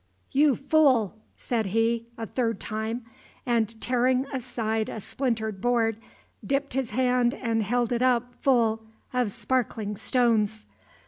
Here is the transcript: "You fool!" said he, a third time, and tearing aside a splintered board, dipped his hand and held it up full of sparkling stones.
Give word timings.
"You 0.31 0.55
fool!" 0.55 1.13
said 1.37 1.67
he, 1.67 2.07
a 2.17 2.25
third 2.25 2.59
time, 2.59 3.05
and 3.45 3.79
tearing 3.79 4.25
aside 4.33 4.89
a 4.89 4.99
splintered 4.99 5.61
board, 5.61 5.97
dipped 6.43 6.73
his 6.73 6.89
hand 6.89 7.35
and 7.35 7.61
held 7.61 7.91
it 7.91 8.01
up 8.01 8.33
full 8.41 8.81
of 9.13 9.31
sparkling 9.31 9.95
stones. 9.95 10.65